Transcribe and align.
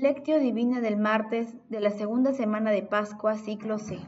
Lectio 0.00 0.40
Divina 0.40 0.80
del 0.80 0.96
martes 0.96 1.54
de 1.68 1.78
la 1.78 1.90
segunda 1.90 2.32
semana 2.32 2.72
de 2.72 2.82
Pascua, 2.82 3.36
ciclo 3.36 3.78
C. 3.78 3.98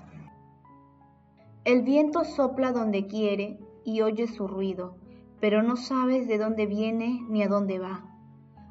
El 1.65 1.83
viento 1.83 2.25
sopla 2.25 2.73
donde 2.73 3.07
quiere 3.07 3.61
y 3.85 4.01
oyes 4.01 4.35
su 4.35 4.49
ruido, 4.49 4.97
pero 5.41 5.63
no 5.63 5.77
sabes 5.77 6.27
de 6.27 6.39
dónde 6.39 6.67
viene 6.67 7.21
ni 7.29 7.43
a 7.45 7.49
dónde 7.49 7.79
va. 7.79 8.05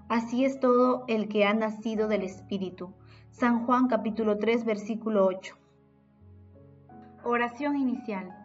Así 0.09 0.43
es 0.43 0.59
todo 0.59 1.05
el 1.07 1.29
que 1.29 1.45
ha 1.45 1.53
nacido 1.53 2.09
del 2.09 2.23
Espíritu. 2.23 2.93
San 3.31 3.65
Juan 3.65 3.87
capítulo 3.87 4.37
3 4.37 4.65
versículo 4.65 5.25
8. 5.25 5.55
Oración 7.23 7.77
inicial. 7.77 8.44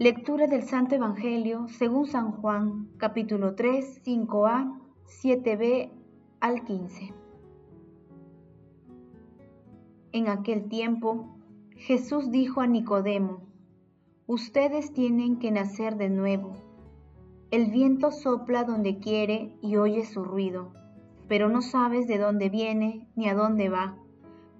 Lectura 0.00 0.46
del 0.46 0.62
Santo 0.62 0.94
Evangelio 0.94 1.66
según 1.66 2.06
San 2.06 2.30
Juan, 2.30 2.88
capítulo 2.98 3.56
3, 3.56 4.00
5a 4.04 4.78
7b 5.08 5.90
al 6.38 6.64
15. 6.64 7.12
En 10.12 10.28
aquel 10.28 10.68
tiempo, 10.68 11.36
Jesús 11.74 12.30
dijo 12.30 12.60
a 12.60 12.68
Nicodemo, 12.68 13.40
Ustedes 14.28 14.92
tienen 14.92 15.40
que 15.40 15.50
nacer 15.50 15.96
de 15.96 16.10
nuevo. 16.10 16.52
El 17.50 17.68
viento 17.72 18.12
sopla 18.12 18.62
donde 18.62 19.00
quiere 19.00 19.56
y 19.62 19.78
oye 19.78 20.04
su 20.04 20.22
ruido, 20.22 20.70
pero 21.26 21.48
no 21.48 21.60
sabes 21.60 22.06
de 22.06 22.18
dónde 22.18 22.50
viene 22.50 23.08
ni 23.16 23.28
a 23.28 23.34
dónde 23.34 23.68
va. 23.68 23.98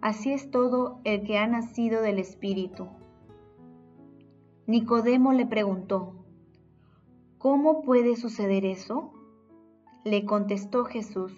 Así 0.01 0.33
es 0.33 0.51
todo 0.51 0.99
el 1.05 1.23
que 1.23 1.39
ha 1.39 1.47
nacido 1.47 2.03
del 2.03 2.19
Espíritu. 2.19 2.89
Nicodemo 4.69 5.33
le 5.33 5.47
preguntó, 5.47 6.13
¿Cómo 7.39 7.81
puede 7.81 8.17
suceder 8.17 8.67
eso? 8.67 9.15
Le 10.05 10.27
contestó 10.27 10.85
Jesús, 10.85 11.33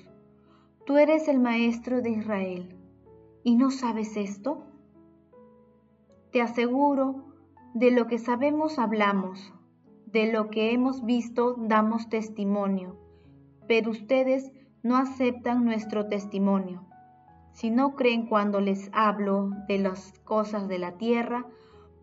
Tú 0.84 0.96
eres 0.96 1.28
el 1.28 1.38
Maestro 1.38 2.02
de 2.02 2.10
Israel, 2.10 2.76
¿y 3.44 3.54
no 3.54 3.70
sabes 3.70 4.16
esto? 4.16 4.64
Te 6.32 6.42
aseguro, 6.42 7.32
de 7.72 7.92
lo 7.92 8.08
que 8.08 8.18
sabemos 8.18 8.80
hablamos, 8.80 9.54
de 10.06 10.32
lo 10.32 10.50
que 10.50 10.72
hemos 10.72 11.04
visto 11.04 11.54
damos 11.56 12.08
testimonio, 12.08 12.96
pero 13.68 13.92
ustedes 13.92 14.50
no 14.82 14.96
aceptan 14.96 15.64
nuestro 15.64 16.08
testimonio. 16.08 16.84
Si 17.52 17.70
no 17.70 17.94
creen 17.94 18.26
cuando 18.26 18.60
les 18.60 18.90
hablo 18.92 19.50
de 19.68 19.78
las 19.78 20.18
cosas 20.24 20.66
de 20.66 20.80
la 20.80 20.98
tierra, 20.98 21.46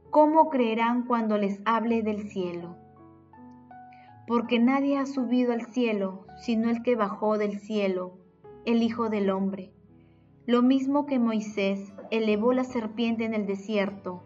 ¿cómo 0.10 0.50
creerán 0.50 1.04
cuando 1.04 1.38
les 1.38 1.62
hable 1.66 2.02
del 2.02 2.30
cielo? 2.30 2.76
porque 4.28 4.60
nadie 4.60 4.98
ha 4.98 5.06
subido 5.06 5.54
al 5.54 5.66
cielo, 5.68 6.26
sino 6.36 6.70
el 6.70 6.84
que 6.84 6.98
bajó 6.98 7.38
del 7.38 7.60
cielo, 7.60 8.20
el 8.66 8.84
Hijo 8.84 9.10
del 9.10 9.30
Hombre. 9.30 9.72
Lo 10.46 10.62
mismo 10.62 11.06
que 11.06 11.18
Moisés 11.18 11.94
elevó 12.12 12.52
la 12.52 12.66
serpiente 12.66 13.24
en 13.24 13.34
el 13.34 13.48
desierto, 13.48 14.22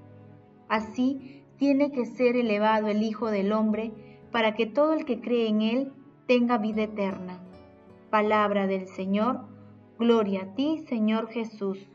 así 0.68 1.44
tiene 1.58 1.92
que 1.92 2.06
ser 2.06 2.36
elevado 2.36 2.88
el 2.88 3.04
Hijo 3.04 3.30
del 3.30 3.54
Hombre 3.54 3.94
para 4.32 4.56
que 4.56 4.66
todo 4.66 4.94
el 4.94 5.06
que 5.06 5.22
cree 5.22 5.48
en 5.48 5.62
él 5.62 5.94
tenga 6.26 6.58
vida 6.58 6.84
eterna. 6.84 7.40
Palabra 8.10 8.66
del 8.66 8.88
Señor, 8.88 9.42
gloria 10.00 10.44
a 10.44 10.56
ti, 10.56 10.80
Señor 10.90 11.30
Jesús. 11.30 11.88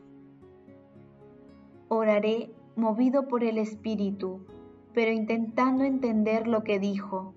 Oraré 1.89 2.51
movido 2.77 3.27
por 3.27 3.43
el 3.43 3.57
Espíritu, 3.57 4.45
pero 4.93 5.11
intentando 5.11 5.83
entender 5.83 6.47
lo 6.47 6.63
que 6.63 6.79
dijo 6.79 7.33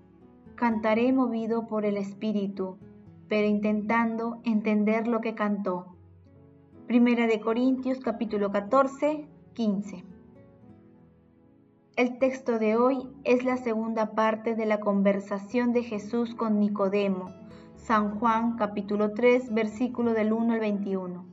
cantaré 0.60 1.10
movido 1.10 1.66
por 1.66 1.86
el 1.86 1.96
Espíritu, 1.96 2.76
pero 3.28 3.46
intentando 3.46 4.42
entender 4.44 5.08
lo 5.08 5.22
que 5.22 5.34
cantó. 5.34 5.96
Primera 6.86 7.26
de 7.26 7.40
Corintios 7.40 7.98
capítulo 8.00 8.52
14, 8.52 9.26
15. 9.54 10.04
El 11.96 12.18
texto 12.18 12.58
de 12.58 12.76
hoy 12.76 13.08
es 13.24 13.42
la 13.42 13.56
segunda 13.56 14.14
parte 14.14 14.54
de 14.54 14.66
la 14.66 14.80
conversación 14.80 15.72
de 15.72 15.82
Jesús 15.82 16.34
con 16.34 16.60
Nicodemo, 16.60 17.30
San 17.76 18.18
Juan 18.18 18.56
capítulo 18.58 19.14
3, 19.14 19.54
versículo 19.54 20.12
del 20.12 20.34
1 20.34 20.52
al 20.52 20.60
21. 20.60 21.29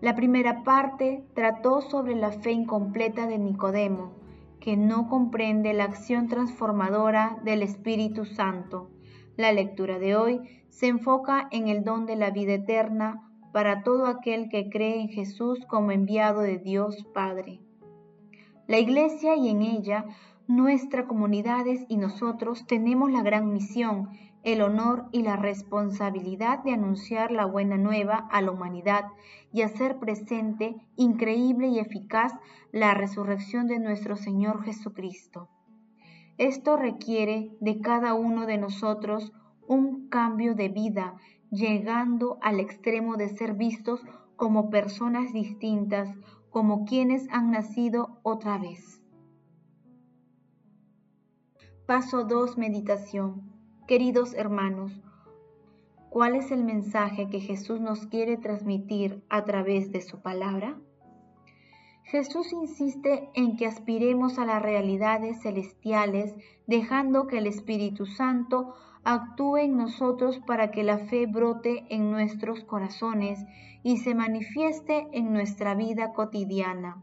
La 0.00 0.14
primera 0.14 0.62
parte 0.62 1.24
trató 1.34 1.82
sobre 1.82 2.14
la 2.14 2.32
fe 2.32 2.52
incompleta 2.52 3.26
de 3.26 3.38
Nicodemo, 3.38 4.12
que 4.58 4.76
no 4.76 5.08
comprende 5.08 5.74
la 5.74 5.84
acción 5.84 6.28
transformadora 6.28 7.38
del 7.44 7.62
Espíritu 7.62 8.24
Santo. 8.24 8.90
La 9.36 9.52
lectura 9.52 9.98
de 9.98 10.16
hoy 10.16 10.40
se 10.70 10.86
enfoca 10.86 11.48
en 11.50 11.68
el 11.68 11.84
don 11.84 12.06
de 12.06 12.16
la 12.16 12.30
vida 12.30 12.54
eterna 12.54 13.30
para 13.52 13.82
todo 13.82 14.06
aquel 14.06 14.48
que 14.48 14.70
cree 14.70 15.00
en 15.00 15.08
Jesús 15.08 15.66
como 15.66 15.92
enviado 15.92 16.40
de 16.40 16.58
Dios 16.58 17.06
Padre. 17.12 17.60
La 18.66 18.78
Iglesia 18.78 19.36
y 19.36 19.48
en 19.48 19.62
ella 19.62 20.06
nuestras 20.46 21.06
comunidades 21.06 21.84
y 21.88 21.96
nosotros 21.96 22.66
tenemos 22.66 23.10
la 23.12 23.22
gran 23.22 23.52
misión, 23.52 24.08
el 24.42 24.62
honor 24.62 25.06
y 25.12 25.22
la 25.22 25.36
responsabilidad 25.36 26.62
de 26.64 26.72
anunciar 26.72 27.30
la 27.30 27.44
buena 27.44 27.76
nueva 27.76 28.28
a 28.30 28.40
la 28.40 28.50
humanidad 28.50 29.04
y 29.52 29.62
hacer 29.62 29.98
presente, 29.98 30.76
increíble 30.96 31.68
y 31.68 31.78
eficaz 31.78 32.32
la 32.72 32.94
resurrección 32.94 33.66
de 33.66 33.78
nuestro 33.78 34.16
Señor 34.16 34.62
Jesucristo. 34.64 35.48
Esto 36.38 36.76
requiere 36.76 37.50
de 37.60 37.80
cada 37.80 38.14
uno 38.14 38.46
de 38.46 38.56
nosotros 38.56 39.32
un 39.66 40.08
cambio 40.08 40.54
de 40.54 40.68
vida, 40.68 41.16
llegando 41.50 42.38
al 42.40 42.60
extremo 42.60 43.16
de 43.16 43.28
ser 43.28 43.54
vistos 43.54 44.00
como 44.36 44.70
personas 44.70 45.32
distintas, 45.32 46.08
como 46.48 46.84
quienes 46.86 47.28
han 47.30 47.50
nacido 47.50 48.20
otra 48.22 48.56
vez. 48.56 49.02
Paso 51.86 52.24
2. 52.24 52.56
Meditación. 52.56 53.49
Queridos 53.90 54.34
hermanos, 54.34 54.92
¿cuál 56.10 56.36
es 56.36 56.52
el 56.52 56.62
mensaje 56.62 57.28
que 57.28 57.40
Jesús 57.40 57.80
nos 57.80 58.06
quiere 58.06 58.36
transmitir 58.36 59.24
a 59.28 59.44
través 59.44 59.90
de 59.90 60.00
su 60.00 60.22
palabra? 60.22 60.78
Jesús 62.04 62.52
insiste 62.52 63.30
en 63.34 63.56
que 63.56 63.66
aspiremos 63.66 64.38
a 64.38 64.46
las 64.46 64.62
realidades 64.62 65.42
celestiales, 65.42 66.36
dejando 66.68 67.26
que 67.26 67.38
el 67.38 67.48
Espíritu 67.48 68.06
Santo 68.06 68.74
actúe 69.02 69.56
en 69.56 69.76
nosotros 69.76 70.38
para 70.46 70.70
que 70.70 70.84
la 70.84 70.98
fe 70.98 71.26
brote 71.26 71.84
en 71.90 72.12
nuestros 72.12 72.62
corazones 72.62 73.44
y 73.82 73.96
se 73.96 74.14
manifieste 74.14 75.08
en 75.10 75.32
nuestra 75.32 75.74
vida 75.74 76.12
cotidiana. 76.12 77.02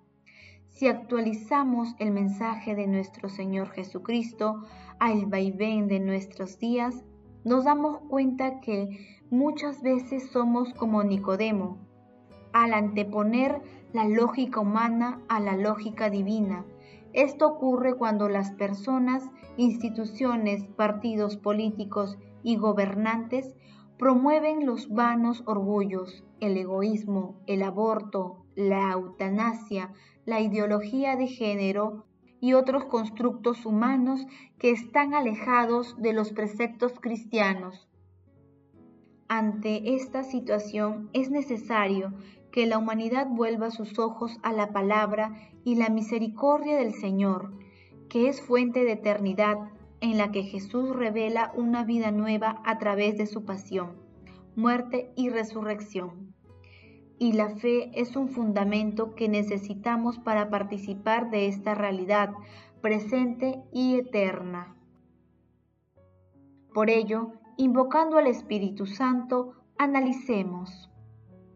Si 0.77 0.87
actualizamos 0.87 1.95
el 1.97 2.11
mensaje 2.11 2.75
de 2.75 2.85
nuestro 2.85 3.29
Señor 3.29 3.71
Jesucristo 3.71 4.61
al 4.99 5.25
vaivén 5.25 5.87
de 5.87 5.99
nuestros 5.99 6.59
días, 6.59 7.03
nos 7.43 7.63
damos 7.63 7.97
cuenta 8.01 8.59
que 8.59 9.23
muchas 9.31 9.81
veces 9.81 10.29
somos 10.29 10.75
como 10.75 11.03
Nicodemo, 11.03 11.79
al 12.53 12.75
anteponer 12.75 13.59
la 13.91 14.07
lógica 14.07 14.59
humana 14.59 15.19
a 15.29 15.39
la 15.39 15.57
lógica 15.57 16.11
divina. 16.11 16.63
Esto 17.11 17.47
ocurre 17.47 17.95
cuando 17.95 18.29
las 18.29 18.51
personas, 18.51 19.23
instituciones, 19.57 20.63
partidos 20.75 21.37
políticos 21.37 22.19
y 22.43 22.57
gobernantes 22.57 23.55
promueven 23.97 24.67
los 24.67 24.89
vanos 24.89 25.41
orgullos, 25.47 26.23
el 26.39 26.55
egoísmo, 26.55 27.41
el 27.47 27.63
aborto, 27.63 28.45
la 28.55 28.91
eutanasia, 28.91 29.91
la 30.27 30.41
ideología 30.41 31.15
de 31.15 31.27
género 31.27 32.05
y 32.41 32.53
otros 32.53 32.83
constructos 32.83 33.65
humanos 33.65 34.27
que 34.59 34.71
están 34.71 35.13
alejados 35.13 35.95
de 35.99 36.11
los 36.11 36.33
preceptos 36.33 36.99
cristianos. 36.99 37.87
Ante 39.29 39.95
esta 39.95 40.23
situación 40.23 41.09
es 41.13 41.31
necesario 41.31 42.13
que 42.51 42.65
la 42.65 42.77
humanidad 42.77 43.27
vuelva 43.29 43.71
sus 43.71 43.99
ojos 43.99 44.37
a 44.43 44.51
la 44.51 44.73
palabra 44.73 45.33
y 45.63 45.75
la 45.75 45.87
misericordia 45.87 46.75
del 46.75 46.93
Señor, 46.93 47.53
que 48.09 48.27
es 48.27 48.41
fuente 48.41 48.83
de 48.83 48.91
eternidad, 48.91 49.57
en 50.01 50.17
la 50.17 50.33
que 50.33 50.43
Jesús 50.43 50.93
revela 50.93 51.53
una 51.55 51.85
vida 51.85 52.11
nueva 52.11 52.61
a 52.65 52.77
través 52.79 53.17
de 53.17 53.27
su 53.27 53.45
pasión, 53.45 53.95
muerte 54.57 55.09
y 55.15 55.29
resurrección. 55.29 56.26
Y 57.19 57.33
la 57.33 57.49
fe 57.49 57.91
es 57.99 58.15
un 58.15 58.29
fundamento 58.29 59.15
que 59.15 59.27
necesitamos 59.27 60.19
para 60.19 60.49
participar 60.49 61.29
de 61.29 61.47
esta 61.47 61.73
realidad 61.73 62.31
presente 62.81 63.63
y 63.71 63.95
eterna. 63.95 64.75
Por 66.73 66.89
ello, 66.89 67.31
invocando 67.57 68.17
al 68.17 68.27
Espíritu 68.27 68.85
Santo, 68.85 69.53
analicemos 69.77 70.89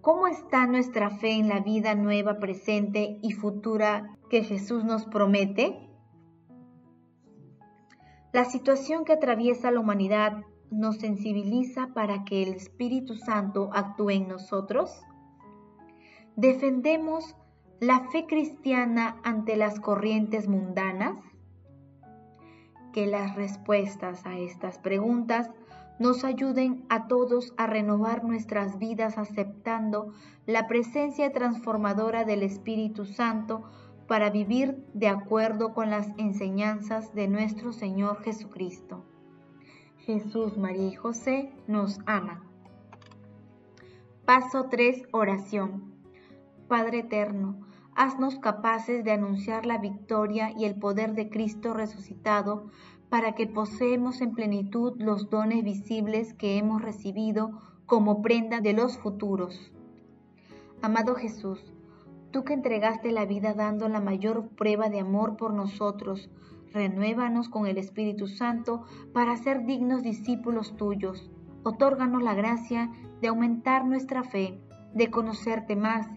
cómo 0.01 0.27
está 0.27 0.65
nuestra 0.65 1.11
fe 1.11 1.33
en 1.33 1.47
la 1.47 1.59
vida 1.59 1.93
nueva, 1.93 2.39
presente 2.39 3.19
y 3.21 3.31
futura 3.31 4.17
que 4.29 4.43
Jesús 4.43 4.83
nos 4.83 5.05
promete. 5.05 5.87
La 8.33 8.45
situación 8.45 9.05
que 9.05 9.13
atraviesa 9.13 9.69
la 9.69 9.79
humanidad 9.79 10.43
nos 10.71 10.97
sensibiliza 10.97 11.89
para 11.93 12.23
que 12.23 12.41
el 12.41 12.53
Espíritu 12.53 13.15
Santo 13.15 13.69
actúe 13.73 14.11
en 14.11 14.27
nosotros. 14.27 15.03
¿Defendemos 16.35 17.35
la 17.81 18.09
fe 18.09 18.25
cristiana 18.25 19.17
ante 19.23 19.57
las 19.57 19.79
corrientes 19.79 20.47
mundanas? 20.47 21.17
Que 22.93 23.05
las 23.05 23.35
respuestas 23.35 24.25
a 24.25 24.37
estas 24.37 24.77
preguntas 24.77 25.49
nos 25.99 26.23
ayuden 26.23 26.85
a 26.89 27.07
todos 27.07 27.53
a 27.57 27.67
renovar 27.67 28.23
nuestras 28.23 28.79
vidas 28.79 29.17
aceptando 29.17 30.13
la 30.47 30.67
presencia 30.67 31.31
transformadora 31.31 32.23
del 32.23 32.43
Espíritu 32.43 33.05
Santo 33.05 33.63
para 34.07 34.29
vivir 34.29 34.83
de 34.93 35.09
acuerdo 35.09 35.73
con 35.73 35.89
las 35.89 36.07
enseñanzas 36.17 37.13
de 37.13 37.27
nuestro 37.27 37.71
Señor 37.71 38.23
Jesucristo. 38.23 39.03
Jesús, 39.97 40.57
María 40.57 40.87
y 40.87 40.95
José 40.95 41.51
nos 41.67 41.99
aman. 42.05 42.41
Paso 44.25 44.67
3. 44.69 45.07
Oración. 45.11 45.90
Padre 46.71 46.99
Eterno, 46.99 47.59
haznos 47.95 48.39
capaces 48.39 49.03
de 49.03 49.11
anunciar 49.11 49.65
la 49.65 49.77
victoria 49.77 50.53
y 50.57 50.63
el 50.63 50.75
poder 50.75 51.15
de 51.15 51.27
Cristo 51.27 51.73
resucitado 51.73 52.67
para 53.09 53.35
que 53.35 53.45
poseemos 53.45 54.21
en 54.21 54.33
plenitud 54.33 54.93
los 54.95 55.29
dones 55.29 55.65
visibles 55.65 56.33
que 56.33 56.57
hemos 56.57 56.81
recibido 56.81 57.59
como 57.85 58.21
prenda 58.21 58.61
de 58.61 58.71
los 58.71 58.97
futuros. 58.97 59.73
Amado 60.81 61.15
Jesús, 61.15 61.73
tú 62.31 62.45
que 62.45 62.53
entregaste 62.53 63.11
la 63.11 63.25
vida 63.25 63.53
dando 63.53 63.89
la 63.89 63.99
mayor 63.99 64.47
prueba 64.47 64.87
de 64.87 65.01
amor 65.01 65.35
por 65.35 65.53
nosotros, 65.53 66.29
renuévanos 66.71 67.49
con 67.49 67.67
el 67.67 67.77
Espíritu 67.77 68.27
Santo 68.27 68.85
para 69.13 69.35
ser 69.35 69.65
dignos 69.65 70.03
discípulos 70.03 70.77
tuyos. 70.77 71.29
Otórganos 71.63 72.23
la 72.23 72.33
gracia 72.33 72.93
de 73.19 73.27
aumentar 73.27 73.83
nuestra 73.85 74.23
fe, 74.23 74.63
de 74.93 75.11
conocerte 75.11 75.75
más 75.75 76.07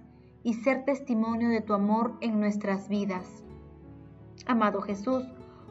y 0.45 0.55
ser 0.55 0.85
testimonio 0.85 1.49
de 1.49 1.63
tu 1.63 1.73
amor 1.73 2.17
en 2.21 2.39
nuestras 2.39 2.89
vidas. 2.89 3.43
Amado 4.47 4.83
Jesús, 4.83 5.25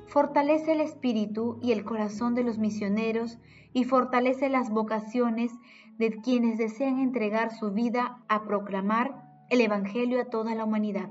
fortalece 0.08 0.74
el 0.74 0.81
espíritu 0.81 1.60
y 1.62 1.72
el 1.72 1.86
corazón 1.86 2.36
de 2.36 2.44
los 2.44 2.58
misioneros 2.58 3.38
y 3.72 3.86
fortalece 3.86 4.50
las 4.50 4.70
vocaciones 4.70 5.52
de 5.98 6.20
quienes 6.22 6.58
desean 6.58 7.00
entregar 7.00 7.54
su 7.54 7.72
vida 7.72 8.24
a 8.28 8.44
proclamar 8.44 9.24
el 9.50 9.62
Evangelio 9.62 10.20
a 10.20 10.25
toda 10.25 10.56
la 10.56 10.66
humanidad. 10.66 11.10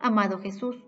Amado 0.00 0.38
Jesús, 0.38 0.84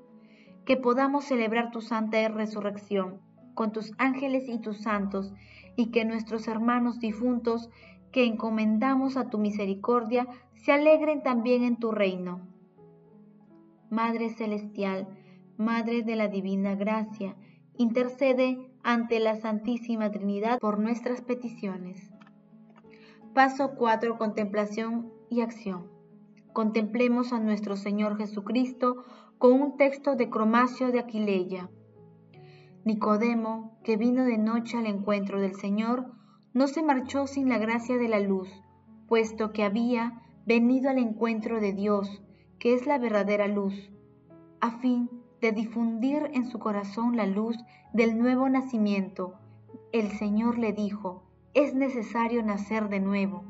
que 0.65 0.77
podamos 0.77 1.25
celebrar 1.25 1.71
tu 1.73 1.81
santa 1.81 2.29
resurrección 2.29 3.21
con 3.55 3.73
tus 3.73 3.93
ángeles 3.99 4.49
y 4.49 4.59
tus 4.59 4.79
santos 4.83 5.33
y 5.77 5.91
que 5.91 6.05
nuestros 6.05 6.47
hermanos 6.47 7.01
difuntos 7.01 7.71
que 8.17 8.25
encomendamos 8.25 9.19
a 9.19 9.29
tu 9.29 9.37
misericordia 9.37 10.27
se 10.55 10.73
alegren 10.73 11.23
también 11.23 11.63
en 11.63 11.77
tu 11.77 11.91
reino. 11.93 12.41
Madre 13.91 14.31
Celestial, 14.31 15.07
Madre 15.59 16.03
de 16.03 16.17
la 16.17 16.29
Divina 16.29 16.77
Gracia, 16.77 17.37
intercede 17.77 18.73
ante 18.83 19.21
la 19.21 19.37
Santísima 19.37 20.11
Trinidad 20.11 20.59
por 20.61 20.79
nuestras 20.79 21.21
peticiones. 21.21 22.11
Paso 23.35 23.75
4. 23.77 24.17
Contemplación 24.17 25.13
y 25.29 25.43
acción. 25.43 25.91
Contemplemos 26.55 27.35
a 27.35 27.39
nuestro 27.39 27.77
Señor 27.77 28.17
Jesucristo 28.17 29.05
con 29.37 29.61
un 29.61 29.77
texto 29.77 30.17
de 30.17 30.31
Cromacio 30.31 30.91
de 30.91 31.01
Aquileia. 31.01 31.69
Nicodemo, 32.83 33.79
que 33.85 33.99
vino 33.99 34.25
de 34.25 34.39
noche 34.39 34.79
al 34.79 34.87
encuentro 34.87 35.39
del 35.39 35.55
Señor, 35.55 36.17
no 36.57 36.69
se 36.69 36.83
marchó 36.83 37.27
sin 37.27 37.51
la 37.51 37.59
gracia 37.59 37.99
de 37.99 38.09
la 38.09 38.19
luz, 38.19 38.49
puesto 39.09 39.53
que 39.53 39.63
había 39.63 40.23
venido 40.47 40.89
al 40.89 40.97
encuentro 40.97 41.61
de 41.61 41.75
Dios, 41.75 42.23
que 42.59 42.73
es 42.73 42.87
la 42.87 42.97
verdadera 42.97 43.47
luz, 43.47 43.91
a 44.63 44.71
fin 44.79 45.11
de 45.43 45.53
difundir 45.53 46.31
en 46.33 46.47
su 46.47 46.59
corazón 46.59 47.15
la 47.15 47.27
luz 47.27 47.59
del 47.93 48.19
nuevo 48.19 48.49
nacimiento. 48.49 49.35
El 49.93 50.13
Señor 50.13 50.57
le 50.57 50.73
dijo, 50.73 51.25
es 51.53 51.75
necesario 51.75 52.43
nacer 52.43 52.89
de 52.89 53.01
nuevo. 53.01 53.45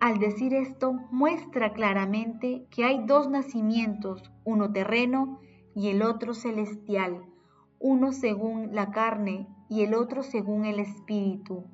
Al 0.00 0.18
decir 0.18 0.54
esto, 0.54 0.94
muestra 1.12 1.72
claramente 1.72 2.66
que 2.70 2.82
hay 2.82 3.04
dos 3.06 3.30
nacimientos, 3.30 4.32
uno 4.44 4.72
terreno 4.72 5.38
y 5.76 5.90
el 5.90 6.02
otro 6.02 6.34
celestial, 6.34 7.26
uno 7.78 8.10
según 8.10 8.74
la 8.74 8.90
carne 8.90 9.46
y 9.70 9.82
el 9.82 9.94
otro 9.94 10.22
según 10.22 10.66
el 10.66 10.80
Espíritu. 10.80 11.64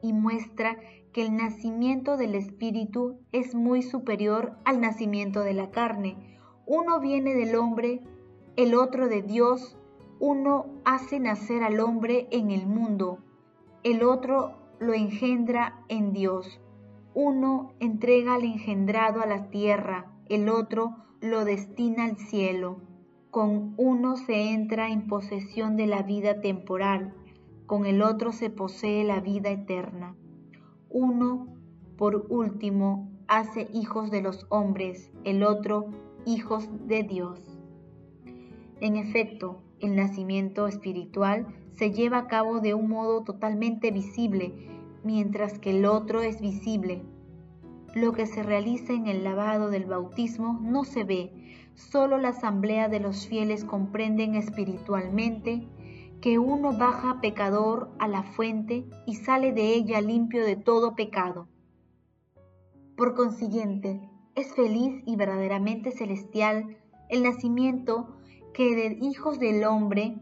Y 0.00 0.14
muestra 0.14 0.78
que 1.12 1.26
el 1.26 1.36
nacimiento 1.36 2.16
del 2.16 2.34
Espíritu 2.34 3.18
es 3.32 3.54
muy 3.54 3.82
superior 3.82 4.56
al 4.64 4.80
nacimiento 4.80 5.40
de 5.40 5.52
la 5.52 5.70
carne. 5.70 6.16
Uno 6.64 7.00
viene 7.00 7.34
del 7.34 7.56
hombre, 7.56 8.00
el 8.56 8.74
otro 8.74 9.08
de 9.08 9.20
Dios, 9.20 9.76
uno 10.20 10.66
hace 10.84 11.18
nacer 11.18 11.62
al 11.62 11.80
hombre 11.80 12.28
en 12.30 12.50
el 12.50 12.66
mundo, 12.66 13.18
el 13.82 14.02
otro 14.02 14.52
lo 14.78 14.92
engendra 14.92 15.82
en 15.88 16.12
Dios. 16.12 16.60
Uno 17.14 17.72
entrega 17.80 18.34
al 18.34 18.44
engendrado 18.44 19.22
a 19.22 19.26
la 19.26 19.50
tierra, 19.50 20.12
el 20.28 20.48
otro 20.48 20.96
lo 21.20 21.44
destina 21.44 22.04
al 22.04 22.18
cielo. 22.18 22.89
Con 23.30 23.74
uno 23.76 24.16
se 24.16 24.50
entra 24.50 24.90
en 24.90 25.06
posesión 25.06 25.76
de 25.76 25.86
la 25.86 26.02
vida 26.02 26.40
temporal, 26.40 27.14
con 27.66 27.86
el 27.86 28.02
otro 28.02 28.32
se 28.32 28.50
posee 28.50 29.04
la 29.04 29.20
vida 29.20 29.50
eterna. 29.50 30.16
Uno, 30.88 31.46
por 31.96 32.26
último, 32.28 33.08
hace 33.28 33.68
hijos 33.72 34.10
de 34.10 34.20
los 34.20 34.46
hombres, 34.48 35.12
el 35.22 35.44
otro 35.44 35.90
hijos 36.26 36.68
de 36.88 37.04
Dios. 37.04 37.56
En 38.80 38.96
efecto, 38.96 39.62
el 39.78 39.94
nacimiento 39.94 40.66
espiritual 40.66 41.46
se 41.74 41.92
lleva 41.92 42.18
a 42.18 42.26
cabo 42.26 42.58
de 42.58 42.74
un 42.74 42.88
modo 42.88 43.22
totalmente 43.22 43.92
visible, 43.92 44.52
mientras 45.04 45.60
que 45.60 45.70
el 45.70 45.86
otro 45.86 46.20
es 46.22 46.40
visible. 46.40 47.04
Lo 47.94 48.12
que 48.12 48.26
se 48.26 48.42
realiza 48.42 48.92
en 48.92 49.06
el 49.06 49.24
lavado 49.24 49.70
del 49.70 49.84
bautismo 49.84 50.58
no 50.62 50.84
se 50.84 51.04
ve, 51.04 51.32
Solo 51.80 52.18
la 52.18 52.28
asamblea 52.28 52.88
de 52.88 53.00
los 53.00 53.26
fieles 53.26 53.64
comprenden 53.64 54.34
espiritualmente 54.34 55.66
que 56.20 56.38
uno 56.38 56.76
baja 56.76 57.20
pecador 57.22 57.90
a 57.98 58.06
la 58.06 58.22
fuente 58.22 58.84
y 59.06 59.14
sale 59.14 59.52
de 59.52 59.74
ella 59.74 60.00
limpio 60.02 60.44
de 60.44 60.56
todo 60.56 60.94
pecado. 60.94 61.48
Por 62.96 63.14
consiguiente, 63.14 63.98
es 64.34 64.54
feliz 64.54 65.02
y 65.06 65.16
verdaderamente 65.16 65.90
celestial 65.90 66.76
el 67.08 67.22
nacimiento 67.22 68.14
que 68.52 68.74
de 68.76 68.98
hijos 69.00 69.40
del 69.40 69.64
hombre 69.64 70.18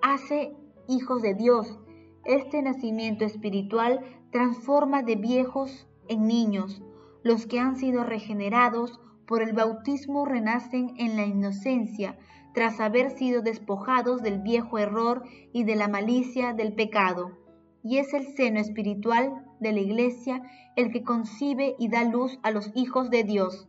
hace 0.00 0.56
hijos 0.88 1.20
de 1.20 1.34
Dios. 1.34 1.78
Este 2.24 2.62
nacimiento 2.62 3.26
espiritual 3.26 4.00
transforma 4.30 5.02
de 5.02 5.16
viejos 5.16 5.86
en 6.08 6.26
niños. 6.26 6.82
Los 7.22 7.46
que 7.46 7.60
han 7.60 7.76
sido 7.76 8.04
regenerados 8.04 9.00
por 9.26 9.42
el 9.42 9.52
bautismo 9.52 10.26
renacen 10.26 10.94
en 10.96 11.16
la 11.16 11.24
inocencia 11.24 12.18
tras 12.54 12.80
haber 12.80 13.10
sido 13.10 13.42
despojados 13.42 14.22
del 14.22 14.40
viejo 14.40 14.78
error 14.78 15.22
y 15.52 15.64
de 15.64 15.76
la 15.76 15.88
malicia 15.88 16.52
del 16.52 16.74
pecado. 16.74 17.38
Y 17.82 17.98
es 17.98 18.12
el 18.14 18.26
seno 18.36 18.60
espiritual 18.60 19.44
de 19.60 19.72
la 19.72 19.80
Iglesia 19.80 20.42
el 20.76 20.92
que 20.92 21.02
concibe 21.02 21.74
y 21.78 21.88
da 21.88 22.04
luz 22.04 22.38
a 22.42 22.50
los 22.50 22.70
hijos 22.74 23.10
de 23.10 23.24
Dios. 23.24 23.68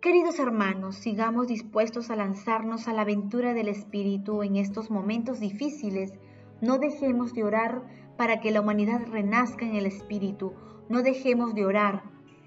Queridos 0.00 0.38
hermanos, 0.38 0.96
sigamos 0.96 1.46
dispuestos 1.46 2.10
a 2.10 2.16
lanzarnos 2.16 2.88
a 2.88 2.92
la 2.92 3.02
aventura 3.02 3.54
del 3.54 3.68
Espíritu 3.68 4.42
en 4.42 4.56
estos 4.56 4.90
momentos 4.90 5.38
difíciles. 5.40 6.12
No 6.60 6.78
dejemos 6.78 7.34
de 7.34 7.44
orar 7.44 7.82
para 8.16 8.40
que 8.40 8.50
la 8.50 8.60
humanidad 8.60 9.00
renazca 9.06 9.64
en 9.64 9.76
el 9.76 9.86
Espíritu. 9.86 10.54
No 10.88 11.02
dejemos 11.02 11.54
de 11.54 11.66
orar. 11.66 12.02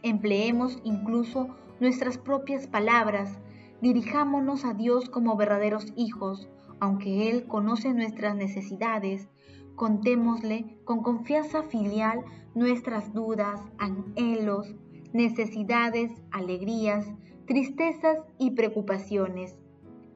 Empleemos 0.05 0.79
incluso 0.83 1.47
nuestras 1.79 2.19
propias 2.19 2.67
palabras, 2.67 3.39
dirijámonos 3.81 4.63
a 4.63 4.75
Dios 4.75 5.09
como 5.09 5.35
verdaderos 5.35 5.93
hijos, 5.95 6.47
aunque 6.79 7.31
Él 7.31 7.47
conoce 7.47 7.91
nuestras 7.91 8.35
necesidades, 8.35 9.27
contémosle 9.75 10.77
con 10.83 11.01
confianza 11.01 11.63
filial 11.63 12.23
nuestras 12.53 13.13
dudas, 13.13 13.59
anhelos, 13.79 14.75
necesidades, 15.11 16.11
alegrías, 16.29 17.07
tristezas 17.47 18.19
y 18.37 18.51
preocupaciones. 18.51 19.57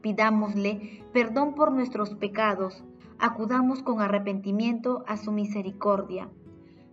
Pidámosle 0.01 1.03
perdón 1.13 1.55
por 1.55 1.71
nuestros 1.71 2.13
pecados, 2.13 2.83
acudamos 3.17 3.81
con 3.81 4.01
arrepentimiento 4.01 5.03
a 5.07 5.17
su 5.17 5.31
misericordia. 5.31 6.29